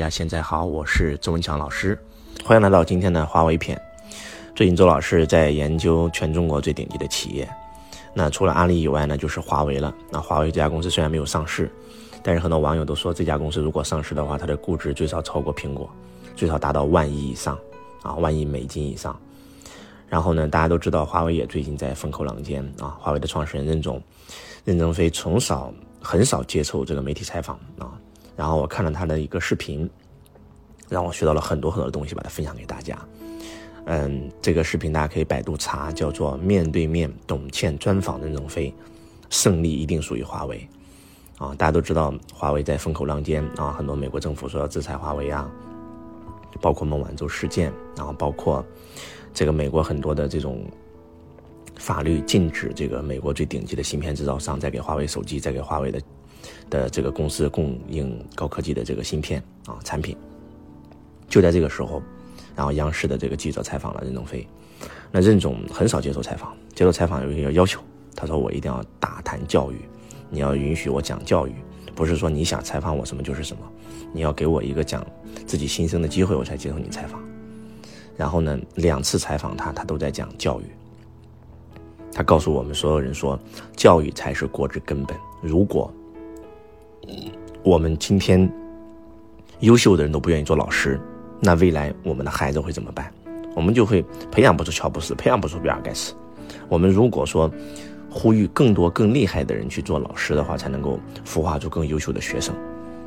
[0.00, 1.98] 大家现在好，我是周文强老师，
[2.42, 3.78] 欢迎来到今天的华为篇。
[4.54, 7.46] 最近周老师在研究全中国最顶级的企业，
[8.14, 9.94] 那除了阿里以外呢，就是华为了。
[10.10, 11.70] 那华为这家公司虽然没有上市，
[12.22, 15.86] 但是很多网友都说这家公司如果上市的话，它的估值最少超过苹果，
[16.34, 17.58] 最少达到万亿以上
[18.02, 19.14] 啊，万亿美金以上。
[20.08, 22.96] 然后呢，大家都知道华为也最近在风口浪尖啊。
[22.98, 24.02] 华为的创始人任总、
[24.64, 25.70] 任正非从少
[26.00, 27.92] 很少接受这个媒体采访啊。
[28.40, 29.86] 然后我看了他的一个视频，
[30.88, 32.98] 让我学到了很多很多的东西，把它分享给大家。
[33.84, 38.72] 嗯，这个视频大家可以百度查，叫做“面对面董倩专访任正非，
[39.28, 40.66] 胜利一定属于华为”。
[41.36, 45.46] 啊，大家都知道华为在风口浪尖啊，很多美国政府说要制裁华为啊，
[46.62, 48.64] 包括孟晚舟事件，然后包括
[49.34, 50.64] 这个美国很多的这种
[51.76, 56.00] 法律禁止这个美国最顶级的芯片制造商再给华为手机，再给华为的。
[56.68, 60.16] 的这个公司供应高科技的这个芯片啊产品，
[61.28, 62.02] 就在这个时候，
[62.54, 64.46] 然后央视的这个记者采访了任正非，
[65.10, 67.80] 那任总很少接受采访，接受采访有一个要求，
[68.14, 69.76] 他说我一定要大谈教育，
[70.28, 71.54] 你要允许我讲教育，
[71.94, 73.62] 不是说你想采访我什么就是什么，
[74.12, 75.06] 你要给我一个讲
[75.46, 77.20] 自己心声的机会，我才接受你采访。
[78.16, 80.64] 然后呢，两次采访他，他都在讲教育，
[82.12, 83.38] 他告诉我们所有人说，
[83.76, 85.92] 教育才是国之根本，如果。
[87.62, 88.50] 我们今天
[89.60, 90.98] 优秀的人都不愿意做老师，
[91.40, 93.12] 那未来我们的孩子会怎么办？
[93.54, 96.14] 我们就会培养不出乔布斯，培养不出比尔盖茨。
[96.68, 97.52] 我们如果说
[98.08, 102.54] 呼吁更多更厉害的人去做老师的话，才能够孵化出更优秀的学生。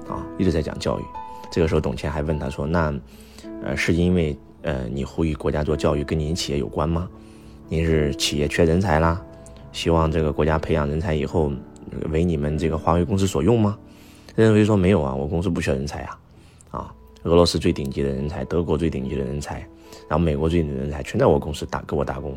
[0.08, 1.04] 啊，一直在讲教育。
[1.52, 2.94] 这个时候，董倩还问他说：“那，
[3.64, 7.10] 呃，是因为呃你呼吁国家做教育跟您企业有关吗？
[7.70, 9.20] 您是企业缺人才啦？
[9.72, 11.52] 希望这个国家培养人才以后。”
[12.12, 13.78] 为你们这个华为公司所用吗？
[14.36, 16.20] 任正非说没有啊，我公司不缺人才啊，
[16.72, 19.60] 啊，俄罗斯最顶级的人才，德国最顶级的人才，
[20.08, 22.36] 然后美国最顶级的人才全在我公司打给我打工，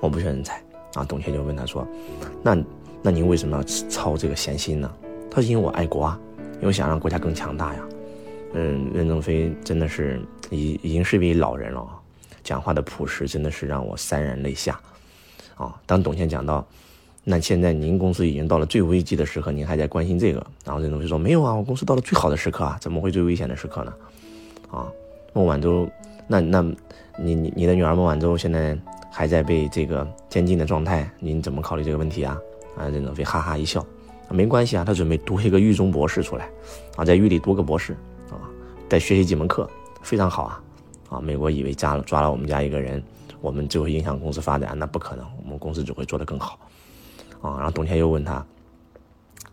[0.00, 0.62] 我不缺人才
[0.94, 1.04] 啊。
[1.04, 1.86] 董倩就问他说，
[2.42, 2.56] 那
[3.02, 4.90] 那您为什么要操这个闲心呢？
[5.30, 6.18] 他说因为我爱国啊，
[6.62, 7.88] 因为想让国家更强大呀。
[8.54, 11.86] 嗯，任正非真的是已已经是一位老人了，
[12.42, 14.80] 讲话的朴实真的是让我潸然泪下
[15.54, 15.78] 啊。
[15.84, 16.66] 当董倩讲到。
[17.30, 20.38] 那现在您公司已经到了最危机的时刻，您还在关心这个？
[20.64, 23.92] 然后任正非说：“没有啊，我公司到了最好的时刻啊，怎么会最危险的时刻呢？”
[24.72, 24.90] 啊，
[25.34, 25.86] 孟晚舟，
[26.26, 26.62] 那那，
[27.18, 28.74] 你你你的女儿孟晚舟现在
[29.12, 32.38] 还在被这个监禁的状态，您怎么考虑这个问题啊？
[32.78, 33.84] 啊，任正非哈哈一笑，
[34.30, 36.48] 没关系啊，他准备读一个狱中博士出来，
[36.96, 37.92] 啊，在狱里读个博士，
[38.30, 38.40] 啊，
[38.88, 39.68] 再学习几门课，
[40.00, 40.62] 非常好啊，
[41.10, 43.02] 啊，美国以为抓了抓了我们家一个人，
[43.42, 46.58] 我们就会影响公司发展，那不可能，我们公司只会做得更好。
[47.40, 48.44] 啊，然后董倩又问他：“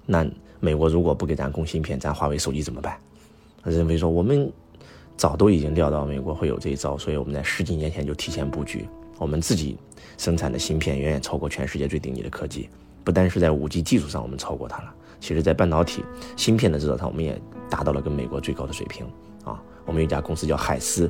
[0.05, 0.25] 那
[0.59, 2.97] 美国如果不给咱供芯片，咱华为手机怎么办？”
[3.63, 4.51] 任正非说：“我们
[5.17, 8.87] 早都已经料到美国会有这一招，所以我们在十几年前就提前布局。
[9.17, 9.77] 我们自己
[10.17, 12.69] 生产的芯片远远超过全世界最顶级的科技，
[13.03, 16.03] 不单是在五 G 技术上我们超过它了，其实在半导体
[16.35, 19.05] 芯片的制造上，我们也达到了跟美国最高的水平。
[19.43, 21.09] 啊，我们有一家公司叫海思，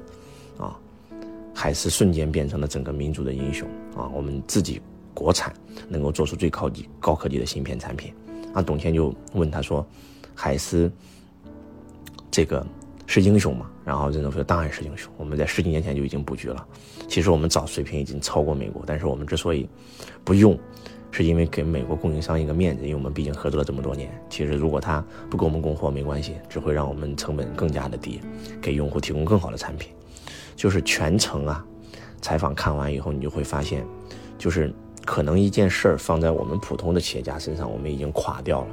[0.58, 0.78] 啊，
[1.53, 3.68] 海思瞬间变成了整个民族的英雄。
[3.96, 4.81] 啊，我们自己。”
[5.16, 5.52] 国产
[5.90, 8.14] 能够做出最高级、高科技的芯片产品，
[8.53, 9.84] 啊，董倩就问他说
[10.36, 10.92] ：“海思
[12.30, 12.64] 这个
[13.08, 16.68] 是英雄吗？”然后任正非说：“当然是英雄，我们在十几年前就已经布局了。
[17.08, 19.70] 其实我们早水平已经超过美国，但是我们之所以
[20.24, 20.59] 不用，
[21.12, 24.12] 是因为给美国供应商一个面子，因为我们毕竟合作了这么多年。
[24.30, 28.20] 其实如果他不给我们供货没关系，只会让我们成本更加的低，
[28.62, 29.92] 给用户提供更好的产品。
[30.56, 31.66] 就是全程啊，
[32.22, 33.86] 采访看完以后，你就会发现，
[34.38, 34.74] 就是。”
[35.05, 38.67] 可能一件事儿放在我们普通的企业家身上，我们已经垮掉了；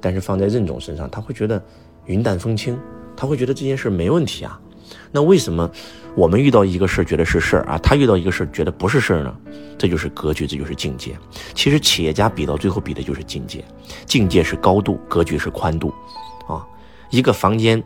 [0.00, 1.62] 但是放在任总身上，他会觉得
[2.06, 2.78] 云淡风轻，
[3.16, 4.58] 他会觉得这件事没问题啊。
[5.10, 5.68] 那为什么
[6.14, 9.36] 我们遇到一个事儿觉得是事儿啊，他遇到一个事儿觉得不是事儿呢？
[9.76, 11.18] 这就是格局，这就是境界。
[11.54, 13.64] 其实企业家比到最后比的就是境界，
[14.06, 15.92] 境界是高度，格局是宽度。
[16.46, 16.64] 啊，
[17.10, 17.82] 一个房间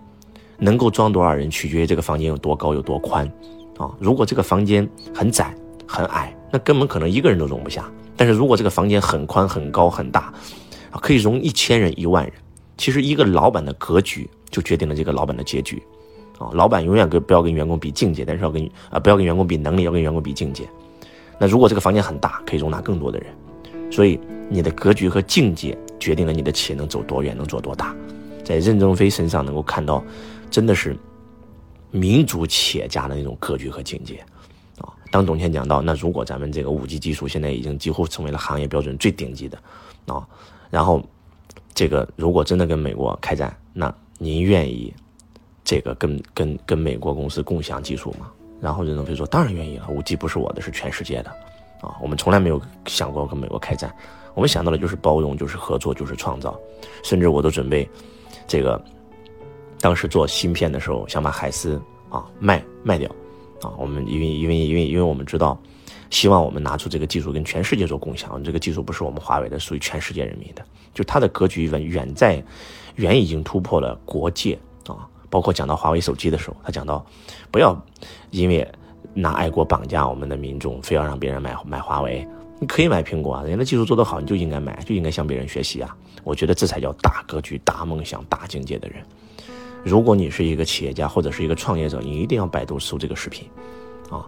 [0.58, 3.26] 能够装多少人，取决于这个房间有多高有多宽。
[3.78, 5.54] 啊，如果这个房间很窄
[5.86, 6.36] 很矮。
[6.50, 10.32] 那根本可能一个人都容不下，但是如果这个房间很宽、很高、很大，
[11.00, 12.32] 可以容一千人、一万人。
[12.76, 15.82] 其实一个老板的格局就决定了这个老板的结局，
[16.38, 20.68] 啊，老板永远跟不要跟员工比境界，但是要跟啊不要跟员工比能力，要跟员工比境界。
[21.38, 23.28] 那如果这个房间很大，可以容纳更多的人，
[23.90, 24.18] 所以
[24.48, 27.94] 你的格局和境界决定了你的企业能走多远，能做多大。
[28.42, 30.02] 在任正非身上能够看到，
[30.50, 30.96] 真的是
[31.90, 34.24] 民族企业家的那种格局和境界。
[35.10, 39.58] 当董倩讲到，那如果咱们这个五 G 技术现在已经几乎成为了行业标准最顶级的，
[40.06, 40.26] 啊，
[40.70, 41.02] 然后
[41.74, 44.94] 这个如果真的跟美国开战，那您愿意
[45.64, 48.30] 这个跟跟跟美国公司共享技术吗？
[48.60, 51.30] 然后任正非说当然愿意了，五 G 不是我的，是全世界的，
[51.80, 53.90] 啊，我们从来没有想过跟美国开战，
[54.34, 56.58] 我们想到的就是包容，就是合作，就是创造，
[57.02, 57.88] 甚至我都准备
[58.46, 58.80] 这个
[59.80, 61.80] 当时做芯片的时候想把海思
[62.10, 63.10] 啊卖卖掉，
[63.62, 65.60] 啊，我们因为因为因为因为我们知道。
[66.10, 68.42] 希望我们拿出这个技术跟全世界做共享。
[68.42, 70.64] 这个技术不是我们华为的，属于全世界人民的。
[70.92, 72.42] 就它的格局远远在，
[72.96, 74.58] 远已经突破了国界
[74.88, 75.06] 啊！
[75.30, 77.06] 包括讲到华为手机的时候，他讲到，
[77.52, 77.80] 不要
[78.32, 78.66] 因为
[79.14, 82.26] 拿爱国绑架我们的民众，非要让别人买买华为。
[82.58, 85.96] 你可以买苹果啊，人家的技术做得好，你就应该买，就应该向别人学习啊！
[86.24, 89.00] 我觉得这才叫大格局、大梦想、大境界的人。
[89.84, 93.48] 如果你是一个企业家或者是一个创业者，你一定要百度搜这个视频，
[94.10, 94.26] 啊。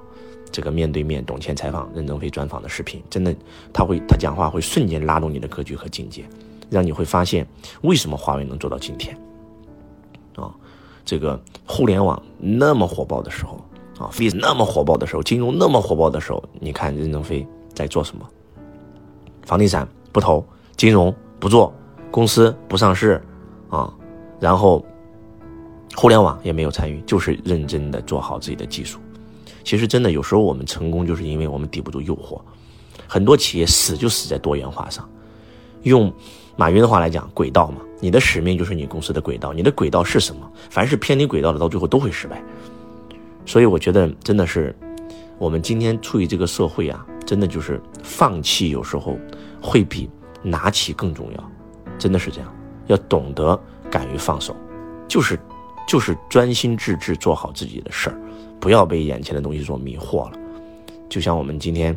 [0.50, 3.34] 这个面对面董倩采访任正非专访的视频，真的，
[3.72, 6.26] 他会他讲话会瞬间拉动你的格局和境界，
[6.69, 7.46] 让你会发现
[7.81, 9.16] 为什么华为能做到今天。
[10.37, 10.54] 啊，
[11.06, 13.64] 这个互联网那么火爆的时候，
[13.98, 18.28] 啊，f a c e 那么火爆的时候，金融那么火爆的时候，你看任正非在做什么？
[19.46, 20.44] 房地产不投，
[20.76, 21.72] 金融不做，
[22.10, 23.22] 公司不上市，
[23.70, 23.90] 啊，
[24.38, 24.84] 然后
[25.94, 28.99] 互联网也没有参与，就是认真的做好自己的技术。
[29.65, 32.41] 其实真的有时候我们成功，就是因为我们抵不住诱惑。
[33.06, 35.09] 很多企业死就死在多元化上。
[35.83, 36.12] 用
[36.56, 39.53] 马云的话来讲，轨道嘛，你的使命就是你公司的轨道。
[39.53, 40.50] 你的轨道是什么？
[40.71, 42.43] 凡是偏离轨道的，到最后都会失败。
[43.44, 44.75] 所以我觉得真的是，
[45.39, 49.19] 我们今天处于这个社会啊，真的就是放弃有时候
[49.61, 50.09] 会比
[50.43, 51.50] 拿起更重要。
[51.99, 52.55] 真的是这样，
[52.87, 53.61] 要懂得
[53.91, 54.56] 敢于放手，
[55.06, 55.39] 就是
[55.87, 58.17] 就是专心致志做好自己的事儿。
[58.61, 60.38] 不要被眼前的东西所迷惑了，
[61.08, 61.96] 就像我们今天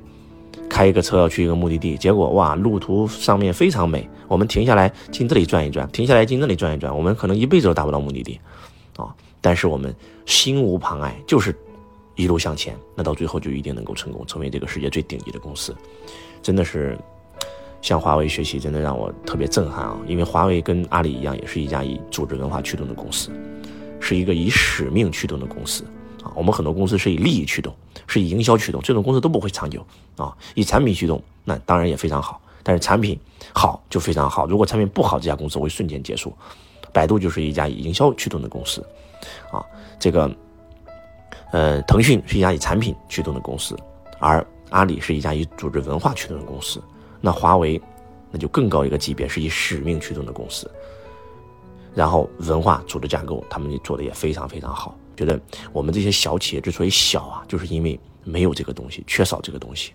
[0.68, 8.40] 开一个车要去一个目的地，结果哇，路途上面非常美，我们停下来进这里转一转，停下来进那里转一转，我们可能一辈子都达不到目的地，
[8.98, 9.96] 啊，但是我们
[10.26, 11.56] 心无旁碍，就是
[12.16, 15.76] 一路向前，那到最后就一定能够成功，成为这个世界最顶级的公司，
[16.42, 16.98] 真的是
[17.84, 19.96] 向华为学习，真的让我特别震撼啊！
[20.08, 23.30] 因为华为跟阿里一样，也是一家以组织文化驱动的公司，
[24.06, 25.84] 是一个以使命驱动的公司。
[26.24, 27.74] 啊我们很多公司是以利益驱动，
[28.06, 29.86] 是以营销驱动，这种公司都不会长久
[30.16, 30.36] 啊。
[30.54, 33.20] 以产品驱动，那当然也非常好，但是产品
[33.54, 34.46] 好就非常好。
[34.46, 36.32] 如果产品不好，这家公司会瞬间结束。
[36.94, 38.82] 百度就是一家以营销驱动的公司，
[39.52, 39.64] 啊，
[40.00, 40.32] 这个，
[41.52, 43.78] 呃，腾讯是一家以产品驱动的公司，
[44.18, 46.82] 而阿里是一家以组织文化驱动的公司。
[47.20, 47.82] 那华为，
[48.32, 50.72] 那就更高一个级别，是以使命驱动的公司。
[51.96, 54.96] 然后文化组织架构，他们做的也非常非常好。
[55.16, 55.40] 觉得
[55.72, 59.94] 我们这些小企业之所以小啊，就是因为没有这个东西，缺少这个东西，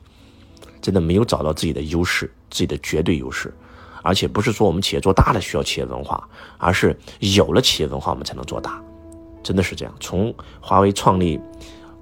[0.81, 3.53] 真的没有找到自己的优势，自己的绝对优势。
[4.03, 6.27] 而且不是说我们企业做大了需要企业文化，
[6.57, 8.83] 而是有了企业文化我们才能做大，
[9.43, 9.95] 真的是这样。
[10.01, 11.39] 从华为创立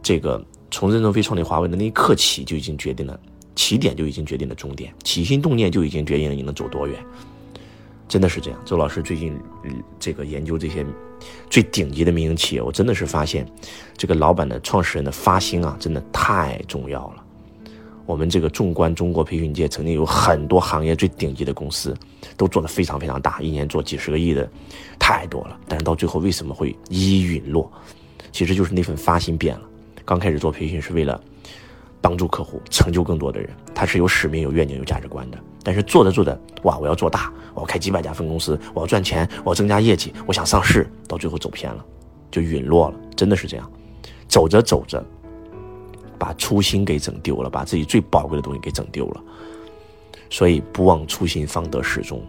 [0.00, 0.40] 这个，
[0.70, 3.18] 从任正非创立华为的那一刻起，就已经决定了
[3.56, 7.04] 起点，就已经决定了终点，起心动念就已经决定了你能走多远。
[8.08, 9.38] 真的是这样，周老师最近
[10.00, 10.84] 这个研究这些
[11.50, 13.46] 最顶级的民营企业，我真的是发现，
[13.96, 17.24] 这个老板的创始人的发心啊，真的太重要了。
[18.06, 21.94] 我们这个纵观中国培训界，曾经有很多行业最顶级的公司，
[22.36, 24.48] 都做得非常非常大，一年做几十个亿的，
[24.98, 25.60] 太多了。
[25.68, 27.70] 但是到最后为什么会一一陨落？
[28.32, 29.62] 其实就是那份发心变了。
[30.06, 31.20] 刚开始做培训是为了。
[32.00, 35.38] 帮助客户成就更多的人，他是有使命、有愿景、有价值观的。
[35.62, 41.84] 但是做着做着，哇，我要做大，我要开几百家分公司，我要赚钱，我要增加业绩，我想上市，到最后走偏了，
[42.30, 42.96] 就陨落了。
[43.16, 43.70] 真的是这样，
[44.28, 45.04] 走着走着，
[46.18, 49.22] 把初心给整丢了，把自己最宝贵的东西给整丢了。
[50.30, 52.22] 所以不忘初心，方得始终。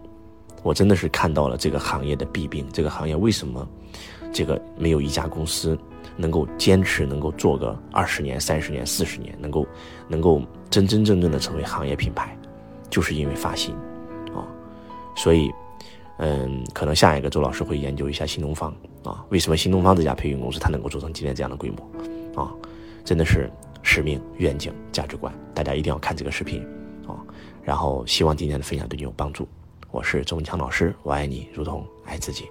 [0.64, 3.68] 我真的是看到了这个行业的弊病，这个行业为什么
[4.32, 5.78] 这个没有一家公司。
[6.16, 9.66] 能够坚持，能够做个二十年、三十年、四十年，能够，
[10.10, 12.38] 能够真真正正的成为行业品牌，
[12.90, 13.76] 就是因为发心，
[14.34, 14.48] 啊，
[15.16, 15.52] 所以，
[16.18, 22.52] 嗯，可能下一个周老师会研究一下新东方啊，为什么新东方这家培训公司它能够做成今天这样的规模，啊，
[23.06, 23.50] 真的是
[23.84, 26.62] 使命、愿景、价值观，大家一定要看这个视频，
[27.08, 27.16] 啊，
[27.64, 29.48] 然后希望今天的分享对你有帮助。
[29.92, 32.46] 我是周文强老师，我爱你如同爱自己。